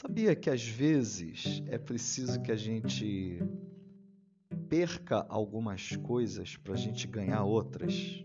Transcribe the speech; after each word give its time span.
Sabia 0.00 0.36
que 0.36 0.48
às 0.48 0.64
vezes 0.64 1.60
é 1.66 1.76
preciso 1.76 2.40
que 2.40 2.52
a 2.52 2.56
gente 2.56 3.40
perca 4.68 5.26
algumas 5.28 5.96
coisas 5.96 6.56
para 6.56 6.74
a 6.74 6.76
gente 6.76 7.08
ganhar 7.08 7.42
outras? 7.42 8.24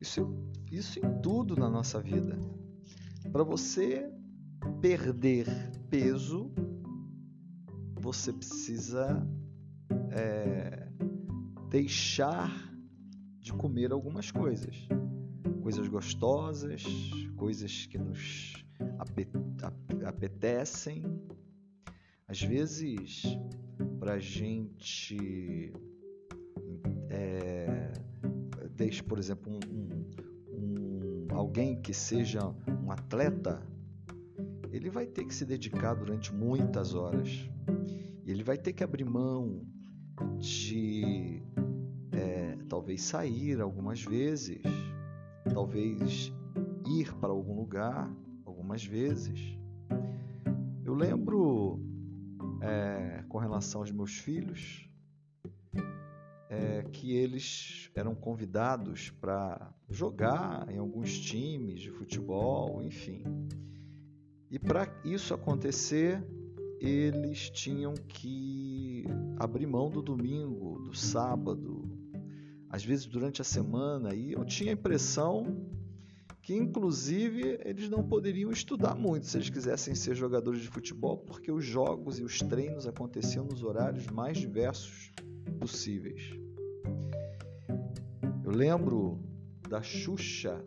Isso, 0.00 0.32
isso 0.70 1.00
em 1.04 1.20
tudo 1.20 1.56
na 1.56 1.68
nossa 1.68 2.00
vida. 2.00 2.38
Para 3.32 3.42
você 3.42 4.08
perder 4.80 5.48
peso, 5.90 6.54
você 8.00 8.32
precisa 8.32 9.28
é, 10.12 10.92
deixar 11.70 12.72
de 13.40 13.52
comer 13.52 13.90
algumas 13.90 14.30
coisas. 14.30 14.86
Coisas 15.60 15.88
gostosas, 15.88 16.84
coisas 17.36 17.86
que 17.86 17.98
nos 17.98 18.62
apetecem. 20.22 21.02
Às 22.28 22.40
vezes, 22.40 23.24
para 23.98 24.14
a 24.14 24.18
gente, 24.18 25.72
é, 27.10 27.92
deixe, 28.70 29.02
por 29.02 29.18
exemplo, 29.18 29.52
um, 29.52 29.58
um, 29.68 31.26
um, 31.28 31.28
alguém 31.34 31.82
que 31.82 31.92
seja 31.92 32.40
um 32.46 32.92
atleta, 32.92 33.60
ele 34.70 34.88
vai 34.88 35.06
ter 35.06 35.24
que 35.24 35.34
se 35.34 35.44
dedicar 35.44 35.94
durante 35.94 36.32
muitas 36.32 36.94
horas. 36.94 37.28
Ele 38.24 38.44
vai 38.44 38.56
ter 38.56 38.72
que 38.72 38.84
abrir 38.84 39.04
mão 39.04 39.66
de 40.38 41.42
é, 42.12 42.56
talvez 42.68 43.02
sair 43.02 43.60
algumas 43.60 44.04
vezes, 44.04 44.62
talvez 45.52 46.32
ir 46.86 47.12
para 47.14 47.30
algum 47.30 47.56
lugar 47.56 48.08
algumas 48.46 48.84
vezes. 48.84 49.61
Eu 50.92 50.96
lembro 50.98 51.80
é, 52.60 53.24
com 53.26 53.38
relação 53.38 53.80
aos 53.80 53.90
meus 53.90 54.18
filhos 54.18 54.86
é, 56.50 56.82
que 56.92 57.16
eles 57.16 57.90
eram 57.94 58.14
convidados 58.14 59.08
para 59.08 59.72
jogar 59.88 60.68
em 60.68 60.76
alguns 60.76 61.18
times 61.18 61.80
de 61.80 61.90
futebol, 61.90 62.82
enfim. 62.82 63.24
E 64.50 64.58
para 64.58 64.86
isso 65.02 65.32
acontecer, 65.32 66.22
eles 66.78 67.48
tinham 67.48 67.94
que 67.94 69.06
abrir 69.38 69.66
mão 69.66 69.88
do 69.88 70.02
domingo, 70.02 70.78
do 70.82 70.94
sábado, 70.94 71.88
às 72.68 72.84
vezes 72.84 73.06
durante 73.06 73.40
a 73.40 73.44
semana, 73.44 74.14
e 74.14 74.32
eu 74.32 74.44
tinha 74.44 74.72
a 74.72 74.74
impressão 74.74 75.66
que 76.42 76.54
inclusive 76.54 77.60
eles 77.64 77.88
não 77.88 78.02
poderiam 78.02 78.50
estudar 78.50 78.96
muito 78.96 79.26
se 79.26 79.36
eles 79.36 79.48
quisessem 79.48 79.94
ser 79.94 80.16
jogadores 80.16 80.60
de 80.60 80.68
futebol, 80.68 81.16
porque 81.18 81.52
os 81.52 81.64
jogos 81.64 82.18
e 82.18 82.24
os 82.24 82.40
treinos 82.40 82.84
aconteciam 82.84 83.44
nos 83.44 83.62
horários 83.62 84.08
mais 84.08 84.36
diversos 84.38 85.12
possíveis. 85.60 86.32
Eu 88.44 88.50
lembro 88.50 89.20
da 89.68 89.80
Xuxa 89.80 90.60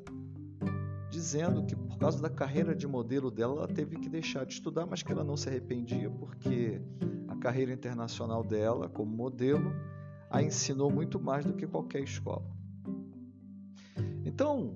dizendo 1.11 1.65
que 1.65 1.75
por 1.75 1.97
causa 1.97 2.21
da 2.21 2.29
carreira 2.29 2.73
de 2.73 2.87
modelo 2.87 3.29
dela, 3.29 3.57
ela 3.57 3.67
teve 3.67 3.97
que 3.97 4.07
deixar 4.07 4.45
de 4.45 4.53
estudar, 4.53 4.85
mas 4.85 5.03
que 5.03 5.11
ela 5.11 5.23
não 5.25 5.35
se 5.35 5.49
arrependia 5.49 6.09
porque 6.09 6.81
a 7.27 7.35
carreira 7.35 7.73
internacional 7.73 8.43
dela 8.43 8.87
como 8.87 9.13
modelo 9.13 9.73
a 10.29 10.41
ensinou 10.41 10.89
muito 10.89 11.19
mais 11.19 11.45
do 11.45 11.53
que 11.53 11.67
qualquer 11.67 12.01
escola. 12.01 12.45
Então, 14.25 14.75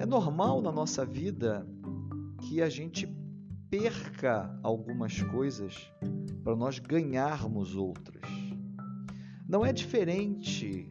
é 0.00 0.06
normal 0.06 0.62
na 0.62 0.72
nossa 0.72 1.04
vida 1.04 1.66
que 2.40 2.62
a 2.62 2.70
gente 2.70 3.06
perca 3.68 4.58
algumas 4.62 5.22
coisas 5.24 5.92
para 6.42 6.56
nós 6.56 6.78
ganharmos 6.78 7.76
outras. 7.76 8.24
Não 9.46 9.64
é 9.64 9.74
diferente 9.74 10.90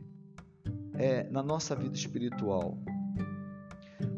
é, 0.94 1.28
na 1.32 1.42
nossa 1.42 1.76
vida 1.76 1.96
espiritual. 1.96 2.78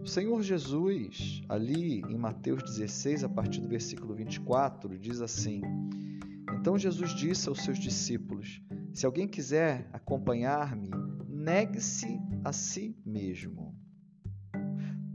O 0.03 0.07
Senhor 0.07 0.41
Jesus, 0.41 1.41
ali 1.47 2.01
em 2.01 2.17
Mateus 2.17 2.61
16, 2.61 3.23
a 3.23 3.29
partir 3.29 3.61
do 3.61 3.69
versículo 3.69 4.13
24, 4.13 4.99
diz 4.99 5.21
assim: 5.21 5.61
Então 6.59 6.77
Jesus 6.77 7.11
disse 7.11 7.47
aos 7.47 7.63
seus 7.63 7.79
discípulos: 7.79 8.61
Se 8.93 9.05
alguém 9.05 9.25
quiser 9.25 9.89
acompanhar-me, 9.93 10.89
negue-se 11.29 12.19
a 12.43 12.51
si 12.51 12.93
mesmo 13.05 13.60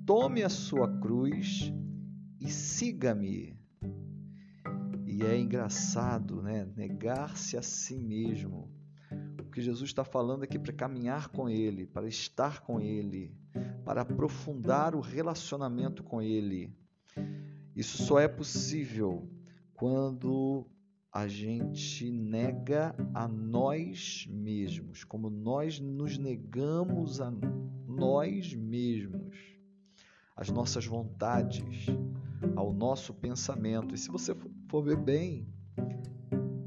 tome 0.07 0.45
a 0.45 0.49
sua 0.49 0.89
cruz 1.01 1.73
e 2.41 2.49
siga-me. 2.49 3.59
E 5.05 5.23
é 5.25 5.37
engraçado, 5.37 6.41
né? 6.41 6.65
Negar-se 6.77 7.57
a 7.57 7.63
si 7.63 7.99
mesmo. 7.99 8.71
O 9.41 9.51
que 9.51 9.61
Jesus 9.61 9.91
está 9.91 10.05
falando 10.05 10.45
aqui 10.45 10.59
para 10.61 10.73
caminhar 10.73 11.29
com 11.29 11.49
Ele, 11.49 11.87
para 11.87 12.07
estar 12.07 12.61
com 12.61 12.81
Ele, 12.81 13.35
para 13.85 14.03
aprofundar 14.03 14.95
o 14.95 15.01
relacionamento 15.01 16.05
com 16.05 16.23
Ele. 16.23 16.73
Isso 17.75 18.05
só 18.05 18.21
é 18.21 18.29
possível 18.29 19.29
quando 19.75 20.67
a 21.13 21.27
gente 21.27 22.11
nega 22.11 22.95
a 23.13 23.27
nós 23.27 24.27
mesmos, 24.31 25.03
como 25.03 25.29
nós 25.31 25.81
nos 25.81 26.17
negamos 26.17 27.21
a 27.21 27.33
nós 27.89 28.55
mesmos 28.55 29.56
às 30.37 30.51
nossas 30.51 30.85
vontades, 30.85 31.87
ao 32.55 32.73
nosso 32.73 33.15
pensamento. 33.15 33.95
E 33.95 33.99
se 33.99 34.11
você 34.11 34.37
for 34.69 34.83
ver 34.83 34.99
bem, 34.99 35.49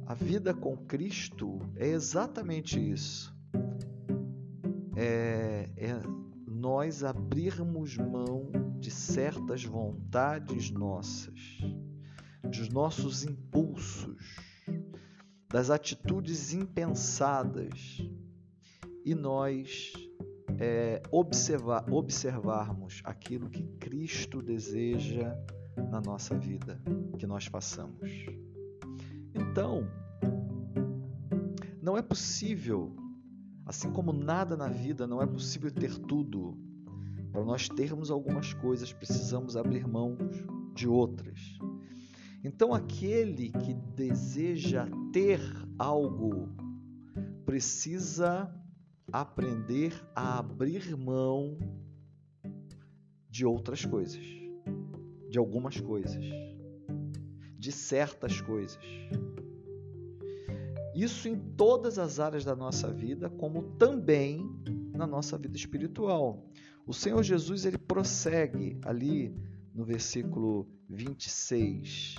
a 0.07 0.16
vida 0.16 0.53
com 0.53 0.75
Cristo 0.75 1.59
é 1.75 1.88
exatamente 1.88 2.80
isso. 2.80 3.38
É, 4.96 5.69
é 5.78 6.02
nós 6.47 7.03
abrirmos 7.03 7.96
mão 7.96 8.52
de 8.80 8.91
certas 8.91 9.63
vontades 9.63 10.72
nossas, 10.72 11.59
dos 12.44 12.69
nossos 12.69 13.24
impulsos, 13.24 14.36
das 15.47 15.69
atitudes 15.69 16.53
impensadas 16.53 18.01
e 19.06 19.16
nós 19.16 19.94
é, 20.59 21.01
observar, 21.09 21.85
observarmos 21.89 23.01
aquilo 23.05 23.49
que 23.49 23.63
Cristo 23.79 24.41
deseja 24.41 25.33
na 25.89 26.01
nossa 26.01 26.37
vida, 26.37 26.81
que 27.17 27.25
nós 27.25 27.45
façamos. 27.45 28.09
Então, 29.33 29.89
não 31.81 31.97
é 31.97 32.01
possível, 32.01 32.93
assim 33.65 33.89
como 33.91 34.11
nada 34.11 34.57
na 34.57 34.67
vida, 34.67 35.07
não 35.07 35.21
é 35.21 35.25
possível 35.25 35.71
ter 35.71 35.97
tudo. 35.97 36.57
Para 37.31 37.45
nós 37.45 37.69
termos 37.69 38.11
algumas 38.11 38.53
coisas, 38.53 38.91
precisamos 38.91 39.55
abrir 39.55 39.87
mãos 39.87 40.17
de 40.75 40.87
outras. 40.87 41.39
Então, 42.43 42.73
aquele 42.73 43.49
que 43.49 43.73
deseja 43.95 44.87
ter 45.13 45.39
algo 45.77 46.49
precisa 47.45 48.53
aprender 49.11 49.93
a 50.15 50.39
abrir 50.39 50.95
mão 50.95 51.57
de 53.29 53.45
outras 53.45 53.85
coisas, 53.85 54.23
de 55.29 55.37
algumas 55.37 55.79
coisas, 55.79 56.23
de 57.57 57.71
certas 57.71 58.41
coisas. 58.41 58.79
Isso 60.95 61.27
em 61.27 61.37
todas 61.55 61.97
as 61.97 62.19
áreas 62.19 62.43
da 62.43 62.55
nossa 62.55 62.91
vida, 62.91 63.29
como 63.29 63.63
também 63.77 64.49
na 64.93 65.07
nossa 65.07 65.37
vida 65.37 65.55
espiritual. 65.55 66.45
O 66.85 66.94
Senhor 66.94 67.23
Jesus 67.23 67.65
ele 67.65 67.77
prossegue 67.77 68.79
ali 68.83 69.33
no 69.73 69.85
versículo 69.85 70.67
26. 70.89 72.15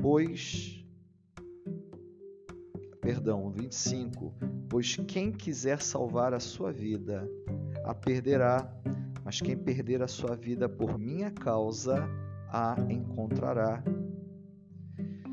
Pois 0.00 0.78
perdão, 3.08 3.50
25, 3.50 4.34
pois 4.68 4.96
quem 5.06 5.32
quiser 5.32 5.80
salvar 5.80 6.34
a 6.34 6.40
sua 6.40 6.70
vida 6.70 7.28
a 7.84 7.94
perderá, 7.94 8.70
mas 9.24 9.40
quem 9.40 9.56
perder 9.56 10.02
a 10.02 10.08
sua 10.08 10.36
vida 10.36 10.68
por 10.68 10.98
minha 10.98 11.30
causa 11.30 12.08
a 12.50 12.76
encontrará. 12.90 13.82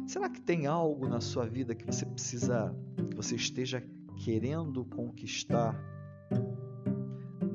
Será 0.08 0.30
que 0.30 0.42
tem 0.42 0.68
algo 0.68 1.08
na 1.08 1.20
sua 1.20 1.46
vida 1.46 1.76
que 1.76 1.86
você 1.86 2.06
precisa, 2.06 2.76
que 3.10 3.16
você 3.16 3.36
esteja 3.36 3.84
querendo 4.24 4.86
conquistar, 4.86 5.76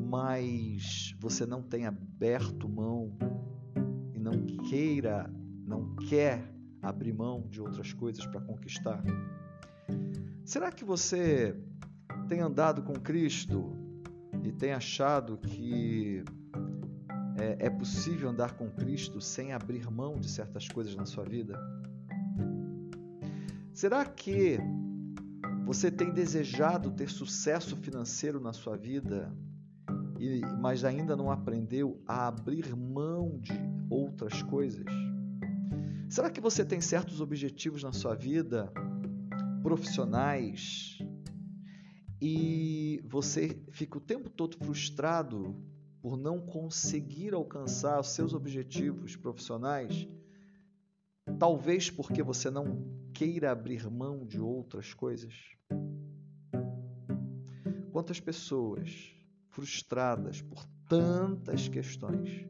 mas 0.09 1.15
você 1.19 1.47
não 1.47 1.62
tem 1.62 1.87
aberto 1.87 2.69
mão 2.69 3.17
e 4.15 4.19
não 4.19 4.44
queira, 4.69 5.33
não 5.65 5.94
quer 5.97 6.53
abrir 6.83 7.12
mão 7.12 7.47
de 7.49 7.61
outras 7.61 7.93
coisas 7.93 8.26
para 8.26 8.41
conquistar? 8.41 9.03
Será 10.44 10.73
que 10.73 10.85
você 10.85 11.56
tem 12.31 12.38
andado 12.38 12.81
com 12.82 12.93
Cristo 12.93 13.77
e 14.44 14.53
tem 14.53 14.73
achado 14.73 15.37
que 15.37 16.23
é, 17.37 17.67
é 17.67 17.71
possível 17.71 18.29
andar 18.29 18.53
com 18.53 18.71
Cristo 18.71 19.21
sem 19.21 19.53
abrir 19.53 19.91
mão 19.91 20.17
de 20.17 20.31
certas 20.31 20.69
coisas 20.69 20.94
na 20.94 21.05
sua 21.05 21.25
vida? 21.25 21.61
Será 23.75 24.05
que 24.05 24.61
você 25.67 25.91
tem 25.91 26.12
desejado 26.12 26.93
ter 26.93 27.11
sucesso 27.11 27.75
financeiro 27.75 28.38
na 28.38 28.53
sua 28.53 28.76
vida, 28.76 29.37
mas 30.61 30.85
ainda 30.85 31.17
não 31.17 31.33
aprendeu 31.33 32.00
a 32.06 32.29
abrir 32.29 32.76
mão 32.76 33.41
de 33.41 33.59
outras 33.91 34.41
coisas? 34.41 34.87
Será 36.09 36.31
que 36.31 36.41
você 36.41 36.65
tem 36.65 36.81
certos 36.81 37.21
objetivos 37.21 37.83
na 37.83 37.93
sua 37.93 38.15
vida, 38.15 38.73
profissionais, 39.65 41.00
e 42.20 43.02
você 43.05 43.62
fica 43.70 43.99
o 43.99 44.00
tempo 44.00 44.28
todo 44.28 44.56
frustrado 44.56 45.56
por 46.02 46.17
não 46.17 46.40
conseguir 46.40 47.34
alcançar 47.34 48.00
os 48.00 48.08
seus 48.08 48.34
objetivos 48.34 49.17
profissionais? 49.17 50.08
Talvez 51.38 51.90
porque 51.90 52.22
você 52.22 52.50
não 52.50 52.84
queira 53.14 53.50
abrir 53.50 53.90
mão 53.90 54.26
de 54.26 54.40
outras 54.40 54.93
coisas? 54.93 55.34
Quantas 57.93 58.20
pessoas 58.20 59.14
frustradas 59.49 60.43
por 60.43 60.64
tantas 60.88 61.69
questões 61.69 62.49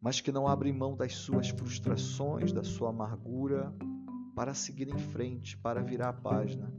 mas 0.00 0.20
que 0.20 0.30
não 0.30 0.46
abre 0.46 0.72
mão 0.72 0.96
das 0.96 1.14
suas 1.14 1.48
frustrações, 1.48 2.52
da 2.52 2.62
sua 2.62 2.90
amargura, 2.90 3.72
para 4.34 4.54
seguir 4.54 4.88
em 4.88 4.98
frente, 4.98 5.56
para 5.58 5.82
virar 5.82 6.10
a 6.10 6.12
página. 6.12 6.72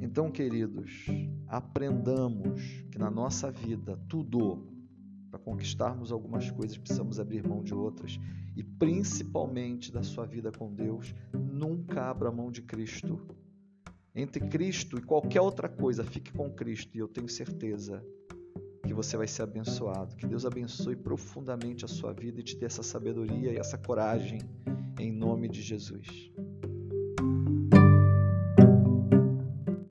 Então, 0.00 0.30
queridos, 0.30 1.06
aprendamos 1.46 2.62
que 2.90 2.98
na 2.98 3.10
nossa 3.10 3.50
vida, 3.50 3.98
tudo, 4.08 4.66
para 5.30 5.40
conquistarmos 5.40 6.12
algumas 6.12 6.50
coisas, 6.50 6.78
precisamos 6.78 7.18
abrir 7.18 7.46
mão 7.46 7.62
de 7.62 7.74
outras. 7.74 8.18
E 8.56 8.62
principalmente 8.62 9.92
da 9.92 10.02
sua 10.02 10.24
vida 10.26 10.50
com 10.52 10.72
Deus, 10.72 11.14
nunca 11.32 12.02
abra 12.02 12.30
mão 12.30 12.50
de 12.50 12.62
Cristo. 12.62 13.20
Entre 14.14 14.48
Cristo 14.48 14.98
e 14.98 15.02
qualquer 15.02 15.40
outra 15.40 15.68
coisa, 15.68 16.02
fique 16.04 16.32
com 16.32 16.50
Cristo, 16.50 16.96
e 16.96 17.00
eu 17.00 17.08
tenho 17.08 17.28
certeza 17.28 18.02
que 18.84 18.94
você 18.94 19.16
vai 19.16 19.28
ser 19.28 19.42
abençoado. 19.42 20.16
Que 20.16 20.26
Deus 20.26 20.44
abençoe 20.46 20.96
profundamente 20.96 21.84
a 21.84 21.88
sua 21.88 22.12
vida 22.12 22.40
e 22.40 22.42
te 22.42 22.56
dê 22.56 22.66
essa 22.66 22.82
sabedoria 22.82 23.52
e 23.52 23.56
essa 23.56 23.76
coragem 23.76 24.40
em 24.98 25.12
nome 25.12 25.48
de 25.48 25.62
Jesus. 25.62 26.32